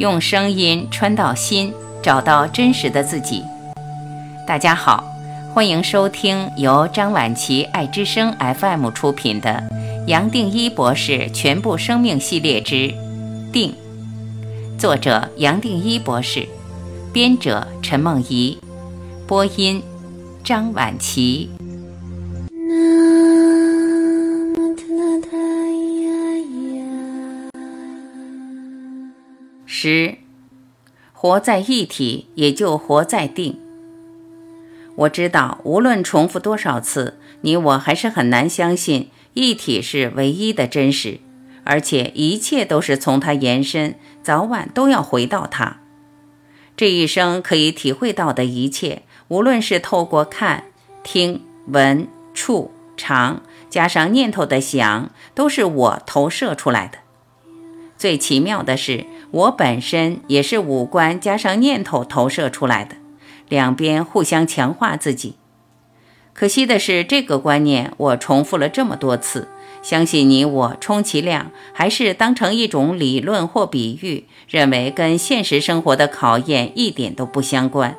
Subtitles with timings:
[0.00, 3.44] 用声音穿到心，找到真实的自己。
[4.46, 5.04] 大家好，
[5.52, 9.62] 欢迎收听由张晚琪爱之声 FM 出品的
[10.06, 12.94] 《杨定一博士全部生命系列之
[13.52, 13.74] 定》，
[14.78, 16.48] 作者杨定一博士，
[17.12, 18.56] 编者陈梦怡，
[19.26, 19.82] 播音
[20.42, 21.50] 张晚琪。
[29.82, 30.18] 十，
[31.14, 33.58] 活在一体，也就活在定。
[34.94, 41.20] 我知道，无论重复多少次，你我还是很难相信一体是唯一的真实，
[41.64, 45.78] 而且一切都是从它延伸，早晚都要回到它。
[46.76, 50.64] 这一生可以体会到的一切，无论是透过看、
[51.02, 56.98] 听、闻、触、尝，加上念头的想，都是我投射出来的。
[57.96, 59.06] 最奇妙的是。
[59.32, 62.96] 我本身也是五官加上念头投射出来的，
[63.48, 65.36] 两边互相强化自己。
[66.32, 69.48] 可惜的是，这个观念我重复了这么多次，
[69.82, 77.96] 相信你我充其量还是当成一种理论或比喻，认为跟现实生活的考验一点都不相关。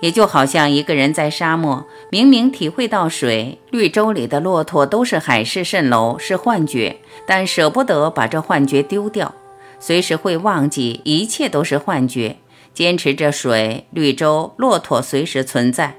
[0.00, 9.34] 也就好像一个人在沙漠，明明体会到水、绿洲里的骆驼都是海市蜃楼，是幻觉，但舍不得把这幻觉丢掉。
[9.80, 12.36] 随时会忘记一切都是幻觉，
[12.74, 15.96] 坚持着水、绿洲、骆驼随时存在，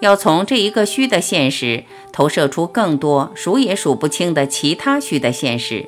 [0.00, 5.86] 要从这一个虚的现实投射出更多数也数不清的其他虚的现实，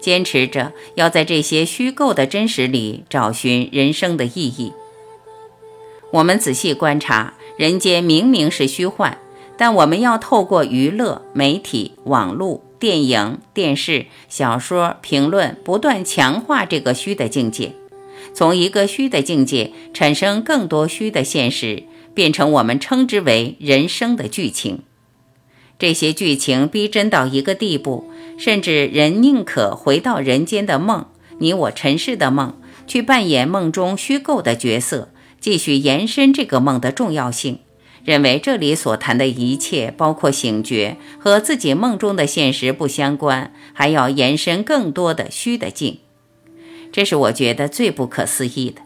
[0.00, 4.72] 坚持着要在这些虚构的真实里找寻人生的意义。
[6.12, 9.18] 我们仔细观察，人间明明是虚幻，
[9.56, 12.62] 但我们要透过娱乐、媒体、网络。
[12.76, 17.72] 电影、电视、小说、评论不断强化这个虚的境界，
[18.34, 24.80] 从一个虚的境界产生更多虚的现实，变成我们称之为人生的剧情。
[25.78, 31.06] 这些剧情逼真到一个地步，甚至人宁可回到人间的梦，
[31.38, 35.08] 你我尘世的梦，去扮演梦中虚构的角色，
[35.40, 37.60] 继续延伸这个梦的重要性。
[38.04, 46.00] 认为这里所谈的一切，包括醒觉和自己梦中的现实不相关，还要延伸更多的虚的境，
[46.92, 48.82] 这是我觉得最不可思议的。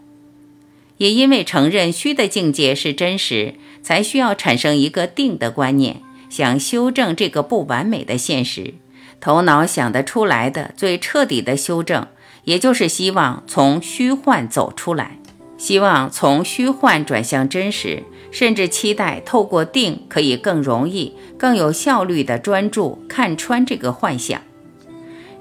[0.97, 8.73] 也因为承认虚的境界是真实，才需要产生一个定的观念，想修正这个不完美的现实。
[9.21, 12.07] 头脑想得出来的最彻底的修正，
[12.45, 15.19] 也就是希望从虚幻走出来，
[15.57, 18.03] 希望从虚幻转向真实。
[18.31, 24.41] 甚至期待透过定可以更容易、更有效率地专注看穿这个幻想。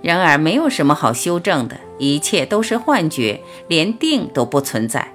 [0.00, 5.12] 然而，没有什么好修正的，一切都是幻觉，连定都不存在。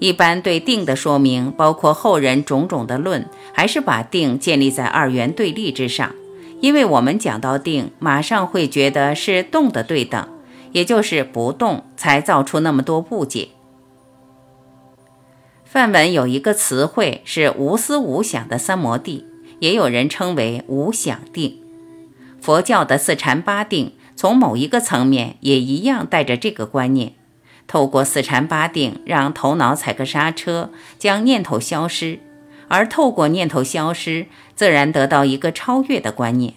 [0.00, 6.12] 一般对定的说明，包括后人种种的论，还是把定建立在二元对立之上。
[6.60, 10.28] 因为我们讲到定，马上会觉得是动的对等，
[10.72, 13.48] 也就是不动，才造出那么多误解。
[15.72, 19.24] 梵文有一个词汇是无思无想的三摩地，
[19.58, 21.62] 也有人称为无想定。
[22.42, 27.14] 佛教的四禅八定，从某一个层面也一样带着这个观念，
[27.66, 30.68] 透过四禅八定，让头脑踩个刹车，
[30.98, 32.18] 将念头消失，
[32.68, 36.52] 而透过念头消失，自然得到一个超越的观念。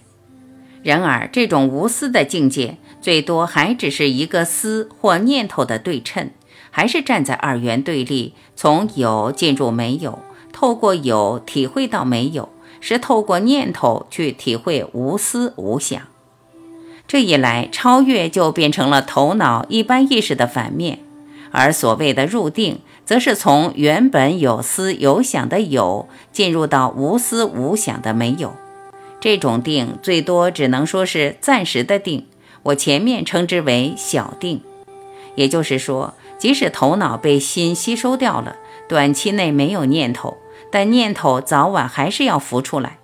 [0.84, 6.32] 然而，这种无私的境界，最多还只是一个思或念头的对称。
[6.76, 10.20] 还是站在二元对立，从有进入没有，
[10.52, 12.50] 透过有体会到没有，
[12.82, 16.02] 是透过念头去体会无思无想。
[17.08, 21.00] 这一来，超越就变成了头脑一般意识的反面，
[21.52, 28.54] 而所谓的入定，则是从原本有思有想的有，进入到无思无想的没有。
[29.22, 32.26] 这种定最多只能说是暂时的定，
[32.64, 34.60] 我前面称之为小定，
[35.36, 36.14] 也就是说。
[36.38, 38.56] 即使头脑被心吸收掉了，
[38.88, 40.38] 短期内没有念头，
[40.72, 42.98] 但念头早晚还是要浮出来。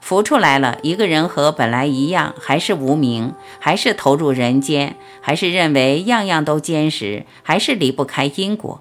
[0.00, 8.80] 浮出来了，一个人和本来一样，还是无名，还是投入人间，还是认为样样都坚实，还是离不开因果。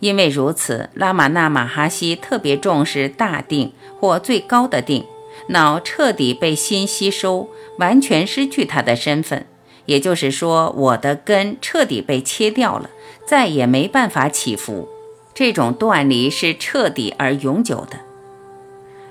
[0.00, 5.06] 因为如此，拉玛那马哈希特别重视大定或最高的定，
[5.50, 7.48] 脑彻底被心吸收，
[7.78, 9.46] 完全失去他的身份。
[9.86, 12.90] 也就是说，我的根彻底被切掉了。
[13.26, 14.88] 再也没办法起伏，
[15.34, 17.98] 这种断离是彻底而永久的。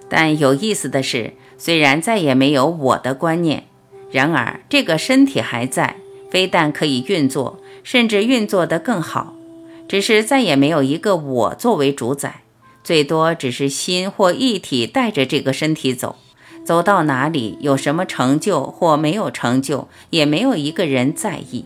[0.08, 3.66] 但有意思的是，虽然再也没有我的观念，
[4.12, 5.98] 然而这个身体还在，
[6.32, 9.34] 非但可以运作，甚至运作得更好。
[9.90, 12.44] 只是再也没有一个我作为主宰，
[12.86, 16.16] 最多只是心或一体带着这个身体走，
[16.66, 21.66] 走到哪里有什么成就或没有成就，也没有一个人在意。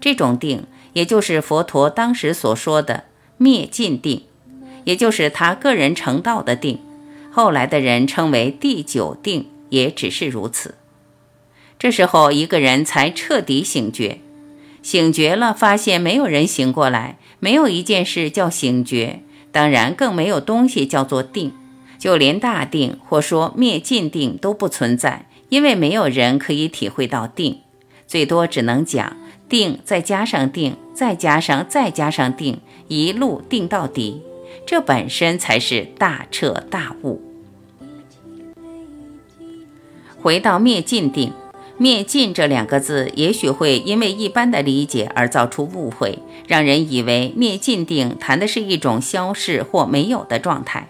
[0.00, 3.04] 这种定，也就是佛陀当时所说的
[3.38, 4.24] 灭尽定，
[4.84, 6.80] 也就是他个人成道的定，
[7.30, 10.74] 后来的人称为第九定，也只是如此。
[11.78, 14.18] 这时候，一个人才彻底醒觉。
[14.82, 19.20] 醒觉了，发现没有人醒过来，没有一件事叫醒觉，
[19.52, 21.52] 当然更没有东西叫做定，
[21.98, 27.60] 就连大定或说灭尽定都不存在，因为没有人可以体会到定，
[28.06, 29.16] 最多只能讲
[29.48, 34.22] 定再加上定，再加上再加上定，一路定到底，
[34.66, 37.20] 这本身才是大彻大悟。
[40.20, 41.32] 回到灭尽定。
[41.78, 50.88] 灭尽这两个字，也许会因为一般的理解而造出误会，让人以为灭尽定谈的是一种消逝或没有的状态。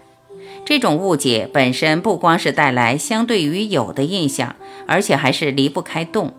[0.67, 6.33] 这种误解本身不光是带来相对于有的印象，而且还是离不开动。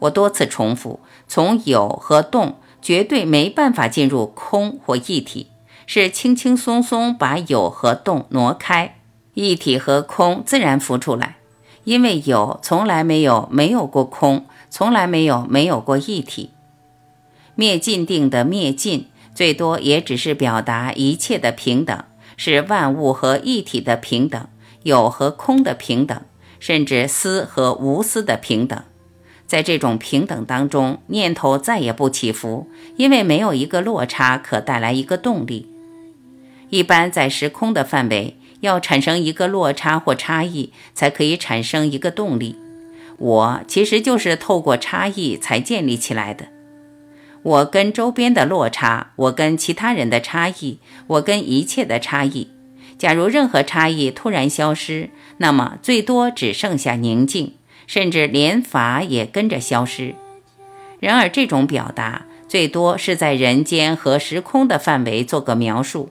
[0.00, 0.98] 我多次重复，
[1.28, 5.46] 从有和动绝对没办法进入空或一体，
[5.86, 8.96] 是轻轻松松把有和动挪开，
[9.34, 11.36] 一体和空自然浮出来。
[11.84, 16.50] 因为有从来没有没有过空，从来没有没有过一体。
[17.54, 19.06] 灭尽定的灭尽，
[19.36, 22.04] 最多也只是表达一切的平等，
[22.36, 24.46] 是万物和一体的平等，
[24.82, 26.20] 有和空的平等，
[26.60, 28.82] 甚至思和无私的平等。
[29.46, 35.68] 在这种平等当中，念头再也不起伏，因为没有一个落差可带来一个动力。
[36.70, 38.36] 一般在时空的范围。
[38.60, 42.56] 要产生一个落差或差异，才可以产生一个动力。
[43.18, 46.46] 我其实就是透过差异才建立起来的。
[47.46, 52.48] 我跟周边的落差，我跟其他人的差异，我跟一切的差异。
[52.98, 57.54] 假如任何差异突然消失，那么最多只剩下宁静，
[57.86, 60.16] 甚至连法也跟着消失。
[60.98, 66.10] 然而，这种表达最多是在人间和时空的范围做个描述。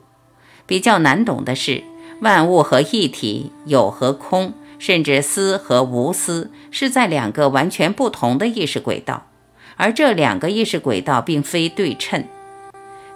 [0.66, 1.84] 比较难懂的是。
[2.22, 9.28] 万物和一体，有和空，甚至思和无思，是在两个完全不同的意识轨道，
[9.76, 12.24] 而这两个意识轨道并非对称。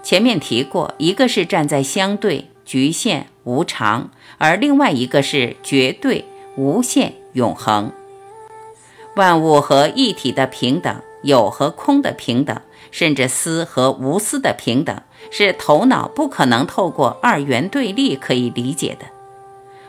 [0.02, 6.26] 前面提过，一个是站在相对、局限、无常，而另外一个是绝对、
[6.56, 7.92] 无限、永恒。
[9.16, 12.62] 万物和一体的平等，有和空的平等，
[12.92, 15.02] 甚至思和无思的平等。
[15.32, 19.06] 是头脑不可能透过二元对立可以理解的。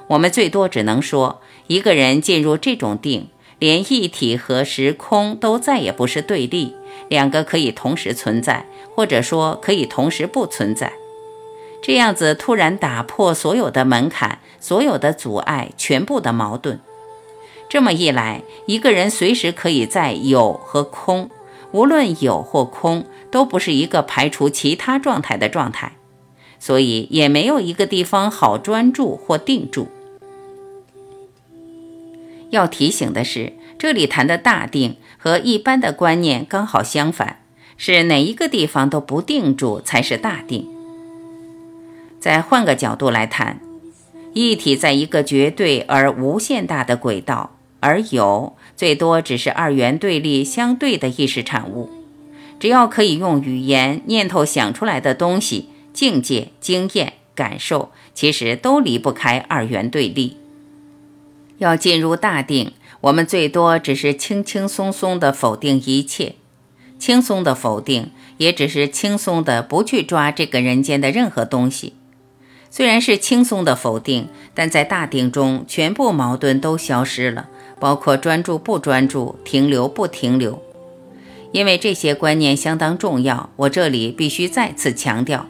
[0.08, 3.28] 我们最多只能说，一个人进入这种定，
[3.60, 6.74] 连一体和时空都再也不是对立，
[7.08, 8.66] 两个可以同时存在，
[8.96, 10.92] 或者说可以同时不存在。
[11.80, 16.80] 这样子突然打破所有的门槛，所有的阻碍，全部的矛盾。
[17.68, 21.30] 这么一来，一个人随时可以在有和空，
[21.70, 23.04] 无论有或空。
[23.30, 25.92] 都不是一个排除其他状态的状态，
[26.58, 29.86] 所以也没有一个地方好专注或定住。
[32.50, 37.40] 要提醒的是，这里谈的大定和一般的观念刚好相反，
[37.76, 40.68] 是哪一个地方都不定住才是大定。
[42.18, 43.60] 再换个角度来谈，
[44.34, 51.88] 一体在一个绝对而无限大的轨道，而有最多只是二元对立相对的意识产物。
[52.58, 60.36] 只要可以用语言、念头想出来的东西，境界、经验、感受，其实都离不开二元对立。
[61.60, 66.36] 要进入大定，我们最多只是轻轻松松地否定一切，
[66.98, 71.92] 轻松的否定，也只是轻松的不去抓这个人间的任何东西。
[72.70, 77.48] 虽然是轻松的否定，但在大定中，全部矛盾都消失了，
[77.78, 80.62] 包括专注不专注、停留不停留。
[81.52, 85.48] 因为这些观念相当重要，我这里必须再次强调：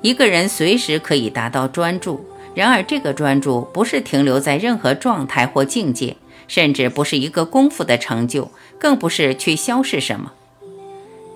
[0.00, 2.24] 一个人随时可以达到专注，
[2.54, 6.16] 然而这个专注不是停留在任何状态或境界，
[6.48, 10.32] 甚至不是一个功夫的成就，更不是去消逝什么。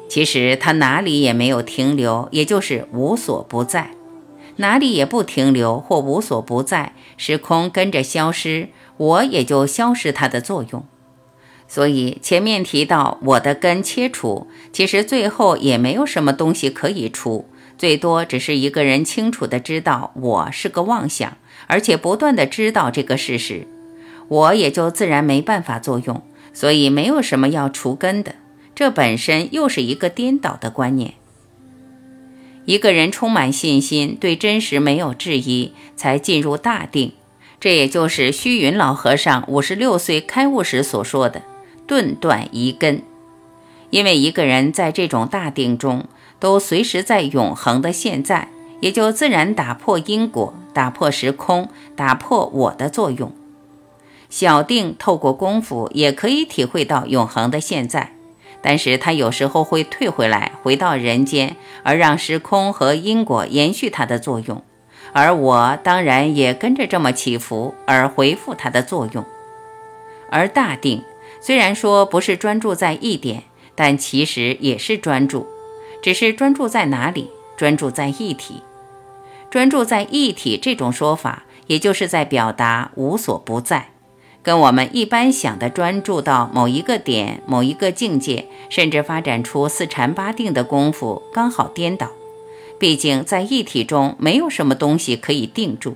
[0.08, 3.92] 其实它哪里也没有停留，也就是无所不在，
[4.56, 10.84] 哪里也不停留或无所不在，时空跟着消失，我也就消失它的作用。
[11.66, 17.46] 所以前面提到我的根切除，其实最后也没有什么东西可以除，
[17.82, 21.36] 最多只是一个人清楚的知道我是个妄想，
[21.66, 23.66] 而且不断的知道这个事实，
[24.28, 26.22] 我也就自然没办法作用。
[26.52, 28.36] 所以没有什么要除根的，
[28.72, 31.14] 这本身又是一个颠倒的观念。
[32.66, 37.10] 一个人充满信心，对真实没有质疑，才进入大定。
[37.58, 41.42] 这也就是虚云老和尚五十六岁开悟时所说的
[41.88, 43.02] “顿断疑根”。
[43.90, 46.06] 因为一个人在这种大定中，
[46.42, 48.48] 都随时在永恒的现在，
[48.80, 53.32] 也就自然打破因果，打破时空，打破我的作用。
[54.28, 58.16] 小定透过功夫也可以体会到永恒的现在，
[58.60, 64.60] 但是他有时候会退回来，回到人间，而让时空和因果延续它的作用，
[65.12, 69.24] 而我当然也跟着这么起伏，而回复它的作用。
[70.28, 71.04] 而大定
[71.40, 73.44] 虽然说不是专注在一点。
[73.74, 75.46] 但其实也是专注，
[76.02, 77.30] 只是专注在哪里？
[77.56, 78.62] 专注在一体。
[79.50, 83.90] 专注在一体这种说法，也就是在表达无所不在，
[84.42, 92.10] 跟我们一般想的专注到某一个点、某一个境界，甚至发展出四禅八定的功夫刚好颠倒。
[92.80, 95.94] 毕竟在一体中没有什么东西可以定住。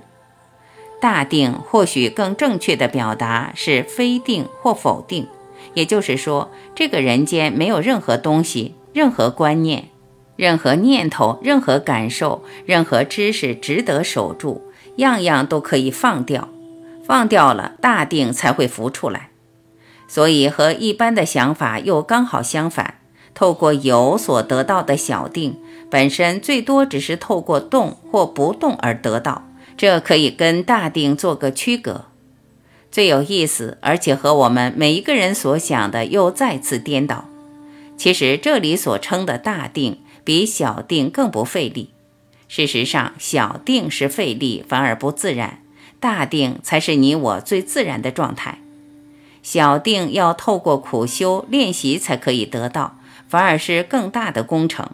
[1.01, 5.27] 大定或许更正确的表达是非定或否定。
[5.73, 9.89] 也就是说，这个人间没有任何东西、任何观念、
[10.37, 14.61] 任何念头、任何感受、任何知识值得守住，
[14.95, 16.47] 样样都可以放掉。
[17.03, 19.31] 放掉了，大定才会浮出来。
[20.07, 22.95] 所以和一般的想法又刚好相反。
[23.33, 25.59] 透过有所得到的小定，
[25.91, 32.05] 本身最多只是透过动或不动而得到，这可以跟大定做个区隔。
[32.89, 37.25] 最有意思，而且和我们每一个人所想的又再次颠倒。
[37.95, 41.91] 其实这里所称的大定，比小定更不费力。
[42.49, 45.59] 事实上，小定是费力，反而不自然；
[46.01, 48.59] 大定才是你我最自然的状态。
[49.41, 54.89] 小定要透过苦修练习才可以得到，反而是更大的工程。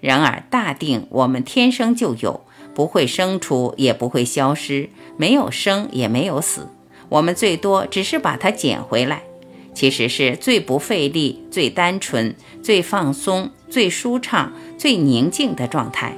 [0.00, 2.40] 然而大定我们天生就有，
[2.74, 6.68] 不会生出，也不会消失，没有生也没有死。
[7.10, 9.24] 我们最多只是把它捡回来，
[9.74, 16.14] 其实是最不费力、最单纯、最放松、最舒畅、最宁静的状态。